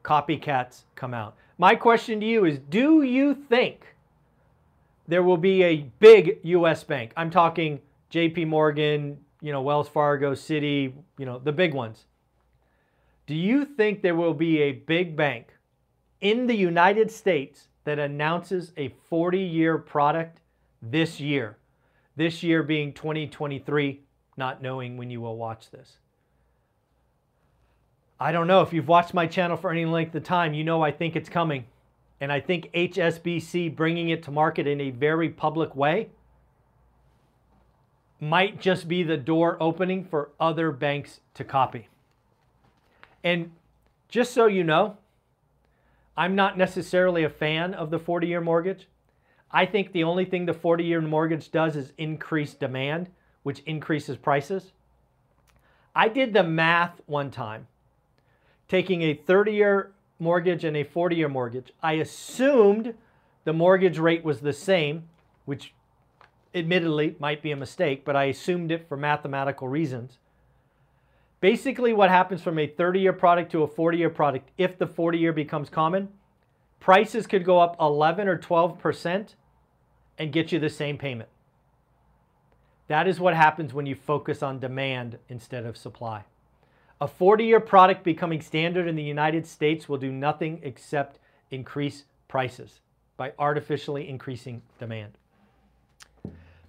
copycats 0.02 0.82
come 0.96 1.14
out. 1.14 1.36
My 1.56 1.76
question 1.76 2.18
to 2.18 2.26
you 2.26 2.46
is 2.46 2.58
do 2.58 3.04
you 3.04 3.32
think 3.32 3.94
there 5.10 5.22
will 5.22 5.36
be 5.36 5.62
a 5.62 5.90
big 5.98 6.38
US 6.44 6.84
bank? 6.84 7.12
I'm 7.16 7.30
talking 7.30 7.80
JP 8.10 8.46
Morgan, 8.46 9.18
you 9.40 9.52
know, 9.52 9.62
Wells 9.62 9.88
Fargo, 9.88 10.32
Citi, 10.32 10.92
you 11.18 11.26
know, 11.26 11.38
the 11.38 11.52
big 11.52 11.74
ones. 11.74 12.04
Do 13.26 13.34
you 13.34 13.64
think 13.64 14.02
there 14.02 14.14
will 14.14 14.34
be 14.34 14.60
a 14.62 14.72
big 14.72 15.16
bank 15.16 15.54
in 16.20 16.46
the 16.46 16.54
United 16.54 17.10
States 17.10 17.68
that 17.84 17.98
announces 17.98 18.72
a 18.76 18.94
40 19.08 19.38
year 19.38 19.78
product 19.78 20.40
this 20.82 21.20
year. 21.20 21.56
This 22.16 22.42
year 22.42 22.62
being 22.62 22.92
2023, 22.92 24.00
not 24.36 24.62
knowing 24.62 24.96
when 24.96 25.10
you 25.10 25.20
will 25.20 25.36
watch 25.36 25.70
this. 25.70 25.98
I 28.18 28.32
don't 28.32 28.46
know. 28.46 28.60
If 28.60 28.72
you've 28.72 28.88
watched 28.88 29.14
my 29.14 29.26
channel 29.26 29.56
for 29.56 29.70
any 29.70 29.86
length 29.86 30.14
of 30.14 30.24
time, 30.24 30.52
you 30.52 30.62
know 30.62 30.82
I 30.82 30.92
think 30.92 31.16
it's 31.16 31.30
coming. 31.30 31.64
And 32.20 32.30
I 32.30 32.40
think 32.40 32.70
HSBC 32.74 33.74
bringing 33.74 34.10
it 34.10 34.22
to 34.24 34.30
market 34.30 34.66
in 34.66 34.80
a 34.80 34.90
very 34.90 35.30
public 35.30 35.74
way 35.74 36.10
might 38.20 38.60
just 38.60 38.86
be 38.86 39.02
the 39.02 39.16
door 39.16 39.56
opening 39.60 40.04
for 40.04 40.30
other 40.38 40.70
banks 40.70 41.20
to 41.34 41.44
copy. 41.44 41.88
And 43.24 43.52
just 44.08 44.34
so 44.34 44.46
you 44.46 44.62
know, 44.62 44.98
I'm 46.16 46.34
not 46.34 46.58
necessarily 46.58 47.24
a 47.24 47.30
fan 47.30 47.72
of 47.72 47.90
the 47.90 47.98
40 47.98 48.26
year 48.26 48.42
mortgage. 48.42 48.86
I 49.50 49.64
think 49.64 49.92
the 49.92 50.04
only 50.04 50.26
thing 50.26 50.44
the 50.44 50.52
40 50.52 50.84
year 50.84 51.00
mortgage 51.00 51.50
does 51.50 51.76
is 51.76 51.92
increase 51.96 52.52
demand, 52.52 53.08
which 53.42 53.60
increases 53.60 54.16
prices. 54.16 54.72
I 55.94 56.08
did 56.08 56.34
the 56.34 56.42
math 56.42 57.00
one 57.06 57.30
time, 57.30 57.66
taking 58.68 59.02
a 59.02 59.14
30 59.14 59.52
year 59.52 59.92
mortgage 60.20 60.64
and 60.64 60.76
a 60.76 60.84
40 60.84 61.16
year 61.16 61.28
mortgage. 61.28 61.72
I 61.82 61.94
assumed 61.94 62.94
the 63.44 63.52
mortgage 63.52 63.98
rate 63.98 64.24
was 64.24 64.40
the 64.40 64.52
same, 64.52 65.08
which 65.44 65.74
admittedly 66.54 67.16
might 67.18 67.42
be 67.42 67.52
a 67.52 67.56
mistake, 67.56 68.04
but 68.04 68.16
I 68.16 68.24
assumed 68.24 68.70
it 68.70 68.88
for 68.88 68.96
mathematical 68.96 69.68
reasons. 69.68 70.18
Basically, 71.40 71.92
what 71.92 72.10
happens 72.10 72.42
from 72.42 72.58
a 72.58 72.66
30 72.66 73.00
year 73.00 73.12
product 73.12 73.50
to 73.52 73.62
a 73.62 73.68
40 73.68 73.98
year 73.98 74.10
product, 74.10 74.50
if 74.58 74.78
the 74.78 74.86
40 74.86 75.18
year 75.18 75.32
becomes 75.32 75.70
common, 75.70 76.08
prices 76.80 77.26
could 77.26 77.44
go 77.44 77.60
up 77.60 77.76
11 77.80 78.28
or 78.28 78.38
12% 78.38 79.34
and 80.18 80.32
get 80.32 80.52
you 80.52 80.58
the 80.58 80.68
same 80.68 80.98
payment. 80.98 81.30
That 82.88 83.06
is 83.06 83.20
what 83.20 83.34
happens 83.34 83.72
when 83.72 83.86
you 83.86 83.94
focus 83.94 84.42
on 84.42 84.58
demand 84.58 85.18
instead 85.28 85.64
of 85.64 85.76
supply. 85.76 86.24
A 87.00 87.08
40 87.08 87.44
year 87.44 87.60
product 87.60 88.04
becoming 88.04 88.42
standard 88.42 88.86
in 88.86 88.94
the 88.94 89.02
United 89.02 89.46
States 89.46 89.88
will 89.88 89.96
do 89.96 90.12
nothing 90.12 90.60
except 90.62 91.18
increase 91.50 92.04
prices 92.28 92.80
by 93.16 93.32
artificially 93.38 94.08
increasing 94.08 94.62
demand. 94.78 95.12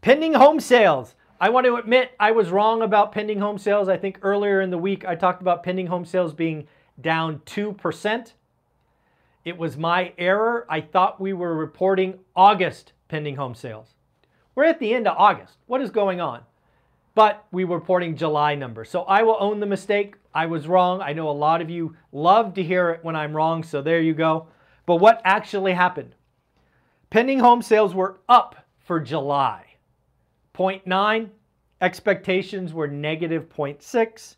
Pending 0.02 0.34
home 0.34 0.60
sales. 0.60 1.16
I 1.40 1.50
want 1.50 1.66
to 1.66 1.76
admit 1.76 2.12
I 2.20 2.32
was 2.32 2.50
wrong 2.50 2.82
about 2.82 3.12
pending 3.12 3.40
home 3.40 3.58
sales. 3.58 3.90
I 3.90 3.98
think 3.98 4.20
earlier 4.22 4.62
in 4.62 4.70
the 4.70 4.78
week 4.78 5.06
I 5.06 5.16
talked 5.16 5.42
about 5.42 5.64
pending 5.64 5.88
home 5.88 6.06
sales 6.06 6.34
being 6.34 6.68
down 7.00 7.40
2%. 7.46 8.34
It 9.44 9.58
was 9.58 9.76
my 9.76 10.14
error. 10.18 10.66
I 10.70 10.82
thought 10.82 11.20
we 11.20 11.34
were 11.34 11.56
reporting 11.56 12.20
August 12.36 12.94
pending 13.10 13.36
home 13.36 13.56
sales. 13.56 13.96
We're 14.56 14.66
at 14.66 14.80
the 14.80 14.94
end 14.94 15.08
of 15.08 15.18
August. 15.18 15.58
What 15.68 15.82
is 15.82 15.90
going 15.90 16.22
on? 16.22 16.42
But 17.14 17.46
we 17.52 17.66
were 17.66 17.78
reporting 17.78 18.16
July 18.16 18.56
numbers. 18.56 18.90
So 18.90 19.04
I 19.04 19.24
will 19.24 19.38
own 19.40 19.60
the 19.60 19.66
mistake. 19.66 20.16
I 20.34 20.46
was 20.46 20.68
wrong. 20.68 21.02
I 21.02 21.14
know 21.14 21.30
a 21.30 21.32
lot 21.32 21.62
of 21.62 21.70
you 21.70 21.96
love 22.12 22.54
to 22.54 22.64
hear 22.64 22.92
it 22.92 23.04
when 23.04 23.16
I'm 23.16 23.36
wrong. 23.36 23.64
So 23.64 23.82
there 23.82 24.02
you 24.02 24.14
go. 24.14 24.48
But 24.86 24.98
what 24.98 25.22
actually 25.26 25.74
happened? 25.74 26.16
Pending 27.10 27.40
home 27.40 27.62
sales 27.62 27.94
were 27.94 28.22
up 28.30 28.66
for 28.80 29.00
July. 29.00 29.66
0.9, 30.54 31.30
expectations 31.82 32.74
were 32.74 32.88
negative 32.88 33.50
0.6. 33.50 34.36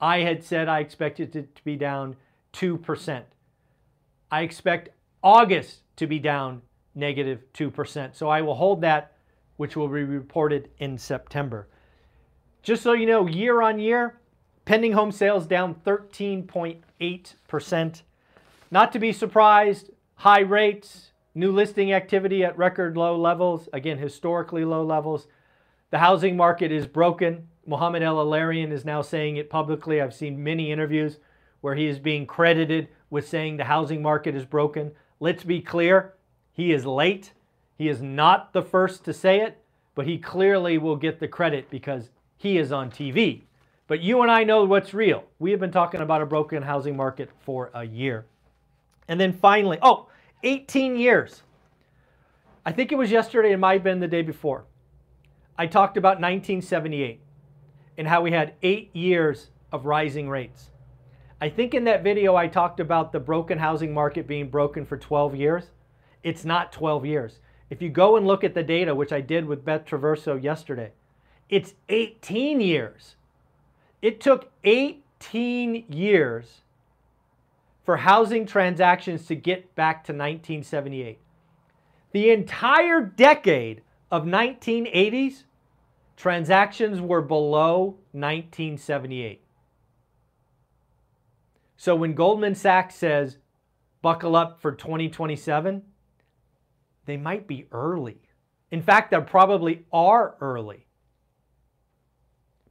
I 0.00 0.20
had 0.20 0.42
said 0.42 0.68
I 0.68 0.80
expected 0.80 1.34
it 1.36 1.54
to 1.54 1.64
be 1.64 1.76
down 1.76 2.16
2%. 2.52 3.22
I 4.30 4.42
expect 4.42 4.90
August 5.22 5.82
to 5.96 6.06
be 6.06 6.18
down 6.18 6.62
negative 6.94 7.44
2%. 7.54 8.14
So 8.14 8.28
I 8.28 8.42
will 8.42 8.54
hold 8.54 8.80
that, 8.82 9.12
which 9.56 9.76
will 9.76 9.88
be 9.88 10.04
reported 10.04 10.70
in 10.78 10.98
September. 10.98 11.68
Just 12.62 12.82
so 12.82 12.92
you 12.92 13.06
know, 13.06 13.26
year 13.26 13.60
on 13.60 13.80
year, 13.80 14.20
pending 14.64 14.92
home 14.92 15.10
sales 15.10 15.46
down 15.46 15.74
13.8%. 15.86 18.02
Not 18.70 18.92
to 18.92 18.98
be 18.98 19.12
surprised, 19.12 19.90
high 20.14 20.40
rates, 20.40 21.12
new 21.34 21.50
listing 21.50 21.92
activity 21.92 22.44
at 22.44 22.56
record 22.56 22.96
low 22.96 23.18
levels, 23.18 23.68
again, 23.72 23.98
historically 23.98 24.64
low 24.64 24.84
levels. 24.84 25.26
The 25.90 25.98
housing 25.98 26.36
market 26.36 26.70
is 26.70 26.86
broken. 26.86 27.48
Mohamed 27.66 28.02
El-Erian 28.02 28.70
is 28.70 28.84
now 28.84 29.02
saying 29.02 29.36
it 29.36 29.50
publicly. 29.50 30.00
I've 30.00 30.14
seen 30.14 30.42
many 30.42 30.70
interviews 30.70 31.18
where 31.60 31.74
he 31.74 31.86
is 31.86 31.98
being 31.98 32.26
credited 32.26 32.88
with 33.10 33.28
saying 33.28 33.56
the 33.56 33.64
housing 33.64 34.02
market 34.02 34.36
is 34.36 34.44
broken. 34.44 34.92
Let's 35.20 35.44
be 35.44 35.60
clear, 35.60 36.14
he 36.52 36.72
is 36.72 36.86
late. 36.86 37.32
He 37.76 37.88
is 37.88 38.00
not 38.00 38.52
the 38.52 38.62
first 38.62 39.04
to 39.04 39.12
say 39.12 39.40
it, 39.40 39.58
but 39.94 40.06
he 40.06 40.18
clearly 40.18 40.78
will 40.78 40.96
get 40.96 41.18
the 41.18 41.28
credit 41.28 41.68
because 41.70 42.10
he 42.42 42.58
is 42.58 42.72
on 42.72 42.90
TV. 42.90 43.42
But 43.86 44.00
you 44.00 44.22
and 44.22 44.30
I 44.30 44.42
know 44.42 44.64
what's 44.64 44.92
real. 44.92 45.22
We 45.38 45.52
have 45.52 45.60
been 45.60 45.70
talking 45.70 46.00
about 46.00 46.22
a 46.22 46.26
broken 46.26 46.64
housing 46.64 46.96
market 46.96 47.30
for 47.44 47.70
a 47.72 47.84
year. 47.84 48.26
And 49.06 49.20
then 49.20 49.32
finally, 49.32 49.78
oh, 49.80 50.08
18 50.42 50.96
years. 50.96 51.42
I 52.66 52.72
think 52.72 52.90
it 52.90 52.96
was 52.98 53.12
yesterday, 53.12 53.52
it 53.52 53.58
might 53.58 53.74
have 53.74 53.84
been 53.84 54.00
the 54.00 54.08
day 54.08 54.22
before. 54.22 54.64
I 55.56 55.68
talked 55.68 55.96
about 55.96 56.20
1978 56.20 57.20
and 57.96 58.08
how 58.08 58.22
we 58.22 58.32
had 58.32 58.54
eight 58.62 58.90
years 58.92 59.50
of 59.70 59.86
rising 59.86 60.28
rates. 60.28 60.70
I 61.40 61.48
think 61.48 61.74
in 61.74 61.84
that 61.84 62.02
video 62.02 62.34
I 62.34 62.48
talked 62.48 62.80
about 62.80 63.12
the 63.12 63.20
broken 63.20 63.58
housing 63.58 63.94
market 63.94 64.26
being 64.26 64.50
broken 64.50 64.84
for 64.84 64.96
12 64.96 65.36
years. 65.36 65.66
It's 66.24 66.44
not 66.44 66.72
12 66.72 67.06
years. 67.06 67.38
If 67.70 67.80
you 67.80 67.88
go 67.88 68.16
and 68.16 68.26
look 68.26 68.42
at 68.42 68.54
the 68.54 68.64
data, 68.64 68.92
which 68.92 69.12
I 69.12 69.20
did 69.20 69.44
with 69.44 69.64
Beth 69.64 69.84
Traverso 69.84 70.42
yesterday, 70.42 70.90
it's 71.48 71.74
18 71.88 72.60
years. 72.60 73.16
It 74.00 74.20
took 74.20 74.50
18 74.64 75.84
years 75.88 76.62
for 77.84 77.98
housing 77.98 78.46
transactions 78.46 79.26
to 79.26 79.34
get 79.34 79.74
back 79.74 80.04
to 80.04 80.12
1978. 80.12 81.18
The 82.12 82.30
entire 82.30 83.00
decade 83.00 83.82
of 84.10 84.24
1980s, 84.24 85.44
transactions 86.16 87.00
were 87.00 87.22
below 87.22 87.96
1978. 88.12 89.42
So 91.76 91.96
when 91.96 92.14
Goldman 92.14 92.54
Sachs 92.54 92.94
says, 92.94 93.38
buckle 94.02 94.36
up 94.36 94.60
for 94.60 94.72
2027, 94.72 95.82
they 97.06 97.16
might 97.16 97.48
be 97.48 97.66
early. 97.72 98.20
In 98.70 98.82
fact, 98.82 99.10
they 99.10 99.20
probably 99.20 99.84
are 99.92 100.36
early. 100.40 100.86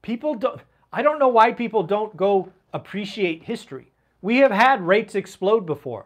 People 0.02 0.36
don't, 0.36 0.62
I 0.92 1.02
don't 1.02 1.20
know 1.20 1.28
why 1.28 1.52
people 1.52 1.84
don't 1.84 2.16
go 2.18 2.52
appreciate 2.74 3.44
history. 3.44 3.92
We 4.22 4.38
have 4.38 4.52
had 4.52 4.86
rates 4.86 5.16
explode 5.16 5.66
before, 5.66 6.06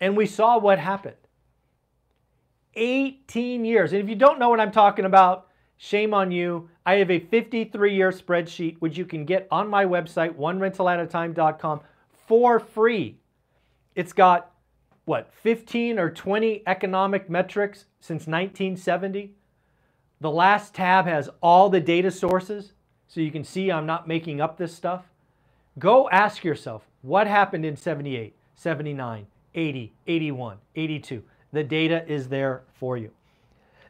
and 0.00 0.16
we 0.16 0.26
saw 0.26 0.58
what 0.58 0.78
happened. 0.78 1.16
18 2.74 3.64
years. 3.64 3.92
And 3.92 4.02
if 4.02 4.08
you 4.08 4.14
don't 4.14 4.38
know 4.38 4.48
what 4.48 4.60
I'm 4.60 4.70
talking 4.70 5.04
about, 5.04 5.48
shame 5.76 6.14
on 6.14 6.30
you. 6.30 6.68
I 6.86 6.94
have 6.94 7.10
a 7.10 7.18
53 7.18 7.94
year 7.94 8.10
spreadsheet, 8.12 8.76
which 8.78 8.96
you 8.96 9.04
can 9.04 9.24
get 9.24 9.48
on 9.50 9.68
my 9.68 9.84
website, 9.84 10.34
onerentalatatime.com, 10.34 11.80
for 12.26 12.60
free. 12.60 13.18
It's 13.94 14.12
got 14.12 14.52
what, 15.04 15.32
15 15.42 15.98
or 15.98 16.10
20 16.10 16.62
economic 16.66 17.30
metrics 17.30 17.86
since 17.98 18.26
1970. 18.26 19.32
The 20.20 20.30
last 20.30 20.74
tab 20.74 21.06
has 21.06 21.30
all 21.40 21.70
the 21.70 21.80
data 21.80 22.10
sources, 22.10 22.72
so 23.08 23.20
you 23.20 23.30
can 23.30 23.42
see 23.42 23.72
I'm 23.72 23.86
not 23.86 24.06
making 24.06 24.40
up 24.40 24.56
this 24.56 24.74
stuff. 24.74 25.06
Go 25.78 26.08
ask 26.10 26.44
yourself, 26.44 26.86
what 27.02 27.26
happened 27.26 27.64
in 27.64 27.76
78, 27.76 28.34
79, 28.54 29.26
80, 29.54 29.92
81, 30.06 30.58
82? 30.76 31.22
The 31.52 31.64
data 31.64 32.04
is 32.06 32.28
there 32.28 32.62
for 32.74 32.96
you. 32.96 33.10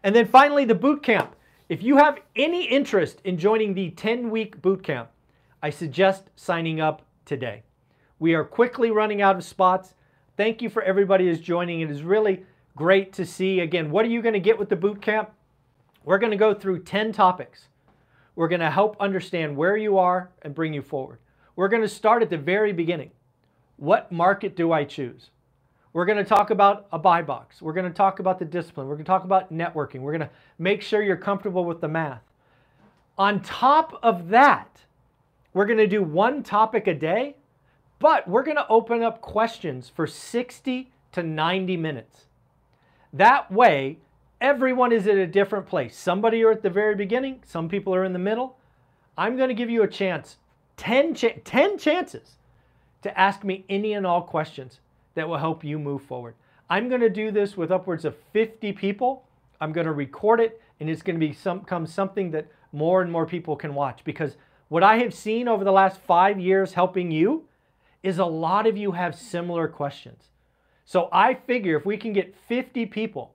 And 0.03 0.15
then 0.15 0.29
finally, 0.29 0.65
the 0.65 0.75
boot 0.75 1.03
camp. 1.03 1.35
If 1.69 1.83
you 1.83 1.97
have 1.97 2.21
any 2.37 2.65
interest 2.65 3.21
in 3.25 3.37
joining 3.37 3.75
the 3.75 3.91
10-week 3.91 4.63
boot 4.63 4.83
camp, 4.83 5.11
I 5.63 5.71
suggest 5.71 6.31
signing 6.37 6.81
up 6.81 7.03
today. 7.25 7.65
We 8.19 8.35
are 8.35 8.45
quickly 8.45 8.91
running 8.91 9.21
out 9.21 9.37
of 9.37 9.45
spots. 9.45 9.95
Thank 10.37 10.63
you 10.63 10.71
for 10.71 10.83
everybody 10.83 11.27
who's 11.27 11.41
joining. 11.41 11.81
It 11.81 11.91
is 11.91 12.03
really 12.03 12.45
great 12.77 13.13
to 13.15 13.27
see. 13.27 13.61
Again, 13.61 13.91
what 13.91 14.05
are 14.05 14.09
you 14.09 14.23
going 14.23 14.35
to 14.35 14.41
get 14.41 14.59
with 14.59 14.69
the 14.69 14.77
boot 14.77 15.03
camp? 15.03 15.31
We're 16.05 16.19
going 16.19 16.31
to 16.31 16.37
go 16.37 16.55
through 16.55 16.85
10 16.85 17.13
topics. 17.13 17.69
We're 18.39 18.47
going 18.49 18.61
to 18.61 18.71
help 18.71 18.97
understand 19.01 19.57
where 19.57 19.77
you 19.77 19.99
are 19.99 20.31
and 20.43 20.55
bring 20.55 20.73
you 20.73 20.83
forward. 20.83 21.19
We're 21.57 21.67
going 21.67 21.83
to 21.83 21.89
start 21.89 22.23
at 22.23 22.31
the 22.31 22.39
very 22.39 22.73
beginning. 22.73 23.11
What 23.79 24.13
market 24.13 24.55
do 24.55 24.71
I 24.71 24.85
choose? 24.85 25.31
We're 25.93 26.05
going 26.05 26.19
to 26.19 26.25
talk 26.25 26.51
about 26.51 26.87
a 26.93 26.99
buy 26.99 27.23
box. 27.23 27.61
We're 27.61 27.73
going 27.73 27.91
to 27.91 27.97
talk 27.97 28.21
about 28.21 28.39
the 28.39 28.45
discipline. 28.45 28.87
We're 28.87 28.95
going 28.95 29.05
to 29.05 29.11
talk 29.11 29.25
about 29.25 29.53
networking. 29.53 30.03
We're 30.03 30.13
going 30.13 30.29
to 30.29 30.31
make 30.59 30.83
sure 30.83 31.03
you're 31.03 31.17
comfortable 31.17 31.65
with 31.65 31.81
the 31.81 31.89
math. 31.89 32.23
On 33.17 33.43
top 33.43 33.99
of 34.05 34.29
that, 34.29 34.83
we're 35.53 35.67
going 35.67 35.79
to 35.79 35.89
do 35.89 36.05
one 36.05 36.45
topic 36.45 36.87
a 36.87 36.95
day 36.95 37.35
but 37.99 38.29
we're 38.29 38.43
going 38.43 38.57
to 38.57 38.69
open 38.69 39.03
up 39.03 39.21
questions 39.21 39.89
for 39.89 40.07
60 40.07 40.93
to 41.13 41.23
90 41.23 41.77
minutes. 41.77 42.27
That 43.13 43.51
way, 43.51 43.99
everyone 44.41 44.93
is 44.93 45.07
at 45.07 45.17
a 45.17 45.27
different 45.27 45.67
place. 45.67 45.97
Somebody 45.97 46.43
are 46.45 46.53
at 46.53 46.63
the 46.63 46.71
very 46.71 46.95
beginning, 46.95 47.43
some 47.45 47.69
people 47.69 47.95
are 47.95 48.05
in 48.05 48.13
the 48.13 48.19
middle. 48.19 48.57
I'm 49.17 49.37
going 49.37 49.49
to 49.49 49.55
give 49.55 49.71
you 49.71 49.83
a 49.83 49.89
chance, 49.89 50.37
10, 50.77 51.15
ch- 51.15 51.41
10 51.45 51.79
chances 51.79 52.37
to 53.03 53.19
ask 53.19 53.43
me 53.43 53.65
any 53.69 53.95
and 53.95 54.07
all 54.07 54.23
questions 54.23 54.81
that 55.15 55.29
will 55.29 55.39
help 55.39 55.65
you 55.65 55.79
move 55.79 56.03
forward. 56.03 56.35
I'm 56.71 56.89
going 56.89 57.01
to 57.01 57.11
do 57.11 57.31
this 57.31 57.57
with 57.57 57.73
upwards 57.73 58.05
of 58.05 58.17
50 58.33 58.73
people. 58.73 59.25
I'm 59.61 59.73
going 59.73 59.87
to 59.87 59.93
record 59.93 60.41
it, 60.41 60.61
and 60.79 60.89
it's 60.89 61.03
going 61.03 61.19
to 61.19 61.27
become 61.27 61.87
something 61.87 62.31
that 62.33 62.47
more 62.73 63.03
and 63.03 63.11
more 63.11 63.27
people 63.27 63.57
can 63.57 63.75
watch 63.75 64.05
because 64.05 64.37
what 64.69 64.83
I 64.83 64.99
have 64.99 65.15
seen 65.15 65.49
over 65.49 65.65
the 65.65 65.73
last 65.73 66.01
five 66.03 66.39
years 66.39 66.75
helping 66.75 67.11
you 67.11 67.49
is 68.03 68.19
a 68.19 68.25
lot 68.25 68.67
of 68.67 68.77
you 68.77 68.93
have 68.93 69.15
similar 69.15 69.67
questions. 69.67 70.25
So 70.85 71.09
I 71.11 71.35
figure 71.35 71.77
if 71.77 71.87
we 71.87 71.97
can 71.97 72.13
get 72.13 72.35
50 72.49 72.87
people 72.87 73.35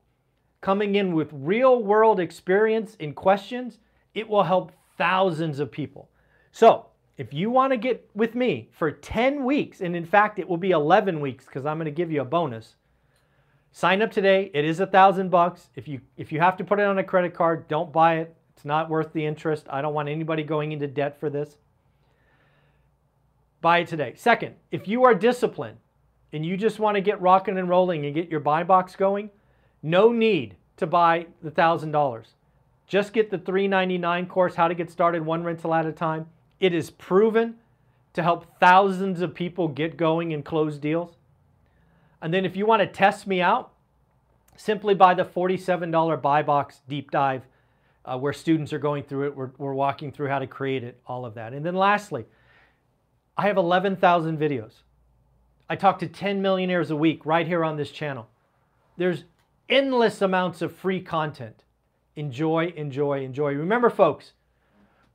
coming 0.63 0.95
in 0.95 1.13
with 1.13 1.29
real 1.33 1.83
world 1.83 2.21
experience 2.21 2.95
in 2.95 3.13
questions, 3.13 3.79
it 4.15 4.27
will 4.27 4.43
help 4.43 4.71
thousands 4.97 5.59
of 5.59 5.69
people. 5.69 6.09
So 6.53 6.85
if 7.17 7.33
you 7.33 7.51
want 7.51 7.73
to 7.73 7.77
get 7.77 8.09
with 8.15 8.33
me 8.33 8.69
for 8.71 8.89
10 8.89 9.43
weeks, 9.43 9.81
and 9.81 9.93
in 9.93 10.05
fact, 10.05 10.39
it 10.39 10.47
will 10.47 10.57
be 10.57 10.71
11 10.71 11.19
weeks 11.19 11.45
because 11.45 11.65
I'm 11.65 11.77
going 11.77 11.85
to 11.85 11.91
give 11.91 12.13
you 12.13 12.21
a 12.21 12.25
bonus. 12.25 12.75
Sign 13.73 14.01
up 14.01 14.09
today. 14.09 14.51
It 14.53 14.63
is 14.63 14.79
a 14.79 14.87
thousand 14.87 15.29
bucks. 15.29 15.69
If 15.75 15.87
you 15.87 15.99
if 16.15 16.31
you 16.31 16.39
have 16.39 16.55
to 16.57 16.63
put 16.63 16.79
it 16.79 16.85
on 16.85 16.97
a 16.99 17.03
credit 17.03 17.33
card, 17.33 17.67
don't 17.67 17.91
buy 17.91 18.19
it. 18.19 18.35
It's 18.55 18.63
not 18.63 18.89
worth 18.89 19.11
the 19.11 19.25
interest. 19.25 19.65
I 19.69 19.81
don't 19.81 19.95
want 19.95 20.09
anybody 20.09 20.43
going 20.43 20.71
into 20.71 20.87
debt 20.87 21.19
for 21.19 21.29
this. 21.29 21.57
Buy 23.61 23.79
it 23.79 23.87
today. 23.87 24.13
Second, 24.15 24.55
if 24.71 24.87
you 24.87 25.03
are 25.03 25.15
disciplined 25.15 25.79
and 26.31 26.45
you 26.45 26.55
just 26.55 26.79
want 26.79 26.95
to 26.95 27.01
get 27.01 27.19
rocking 27.19 27.57
and 27.57 27.67
rolling 27.67 28.05
and 28.05 28.13
get 28.13 28.29
your 28.29 28.39
buy 28.39 28.63
box 28.63 28.95
going, 28.95 29.31
no 29.83 30.11
need 30.11 30.55
to 30.77 30.87
buy 30.87 31.27
the 31.43 31.51
$1,000. 31.51 32.25
Just 32.87 33.13
get 33.13 33.29
the 33.29 33.37
399 33.37 34.27
course, 34.27 34.55
How 34.55 34.67
to 34.67 34.73
Get 34.73 34.89
Started 34.89 35.25
One 35.25 35.43
Rental 35.43 35.73
at 35.73 35.85
a 35.85 35.91
Time. 35.91 36.27
It 36.59 36.73
is 36.73 36.89
proven 36.89 37.55
to 38.13 38.23
help 38.23 38.59
thousands 38.59 39.21
of 39.21 39.33
people 39.33 39.67
get 39.67 39.97
going 39.97 40.33
and 40.33 40.45
close 40.45 40.77
deals. 40.77 41.15
And 42.21 42.33
then 42.33 42.45
if 42.45 42.55
you 42.55 42.65
want 42.65 42.81
to 42.81 42.87
test 42.87 43.27
me 43.27 43.41
out, 43.41 43.73
simply 44.55 44.95
buy 44.95 45.13
the 45.13 45.25
$47 45.25 46.21
buy 46.21 46.41
box 46.41 46.81
deep 46.87 47.11
dive 47.11 47.43
uh, 48.05 48.17
where 48.17 48.33
students 48.33 48.71
are 48.71 48.79
going 48.79 49.03
through 49.03 49.27
it. 49.27 49.35
We're, 49.35 49.51
we're 49.57 49.73
walking 49.73 50.11
through 50.11 50.29
how 50.29 50.39
to 50.39 50.47
create 50.47 50.83
it, 50.83 50.99
all 51.07 51.25
of 51.25 51.33
that. 51.35 51.53
And 51.53 51.65
then 51.65 51.75
lastly, 51.75 52.25
I 53.37 53.47
have 53.47 53.57
11,000 53.57 54.37
videos. 54.37 54.73
I 55.69 55.75
talk 55.75 55.99
to 55.99 56.07
10 56.07 56.41
millionaires 56.41 56.91
a 56.91 56.95
week 56.95 57.25
right 57.25 57.47
here 57.47 57.63
on 57.63 57.77
this 57.77 57.89
channel. 57.89 58.27
There's 58.97 59.23
endless 59.73 60.21
amounts 60.21 60.61
of 60.61 60.75
free 60.75 61.01
content. 61.01 61.63
Enjoy, 62.15 62.71
enjoy, 62.75 63.23
enjoy. 63.23 63.53
Remember, 63.53 63.89
folks, 63.89 64.33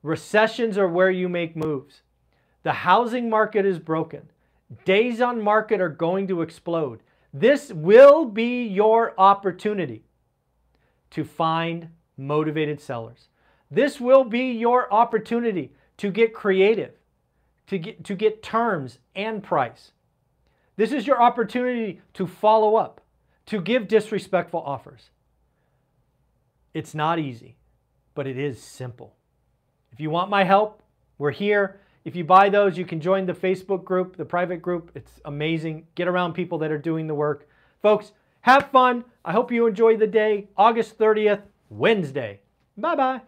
recessions 0.02 0.76
are 0.76 0.88
where 0.88 1.10
you 1.10 1.28
make 1.28 1.54
moves. 1.54 2.02
The 2.64 2.72
housing 2.72 3.30
market 3.30 3.64
is 3.64 3.78
broken. 3.78 4.28
Days 4.84 5.20
on 5.20 5.40
market 5.40 5.80
are 5.80 5.88
going 5.88 6.26
to 6.28 6.42
explode. 6.42 7.00
This 7.32 7.72
will 7.72 8.24
be 8.24 8.64
your 8.64 9.14
opportunity 9.18 10.04
to 11.10 11.24
find 11.24 11.88
motivated 12.16 12.80
sellers. 12.80 13.28
This 13.70 14.00
will 14.00 14.24
be 14.24 14.52
your 14.52 14.92
opportunity 14.92 15.72
to 15.98 16.10
get 16.10 16.34
creative, 16.34 16.94
to 17.68 17.78
get, 17.78 18.04
to 18.04 18.14
get 18.14 18.42
terms 18.42 18.98
and 19.14 19.42
price. 19.42 19.92
This 20.76 20.92
is 20.92 21.06
your 21.06 21.20
opportunity 21.22 22.00
to 22.14 22.26
follow 22.26 22.76
up, 22.76 23.00
to 23.48 23.60
give 23.60 23.88
disrespectful 23.88 24.60
offers. 24.60 25.10
It's 26.74 26.94
not 26.94 27.18
easy, 27.18 27.56
but 28.14 28.26
it 28.26 28.38
is 28.38 28.62
simple. 28.62 29.16
If 29.90 30.00
you 30.00 30.10
want 30.10 30.30
my 30.30 30.44
help, 30.44 30.82
we're 31.16 31.30
here. 31.30 31.80
If 32.04 32.14
you 32.14 32.24
buy 32.24 32.50
those, 32.50 32.76
you 32.76 32.84
can 32.84 33.00
join 33.00 33.24
the 33.26 33.32
Facebook 33.32 33.84
group, 33.84 34.16
the 34.16 34.24
private 34.24 34.60
group. 34.60 34.90
It's 34.94 35.20
amazing. 35.24 35.86
Get 35.94 36.08
around 36.08 36.34
people 36.34 36.58
that 36.58 36.70
are 36.70 36.78
doing 36.78 37.06
the 37.06 37.14
work. 37.14 37.48
Folks, 37.80 38.12
have 38.42 38.70
fun. 38.70 39.04
I 39.24 39.32
hope 39.32 39.50
you 39.50 39.66
enjoy 39.66 39.96
the 39.96 40.06
day. 40.06 40.48
August 40.56 40.98
30th, 40.98 41.42
Wednesday. 41.70 42.40
Bye 42.76 42.94
bye. 42.96 43.27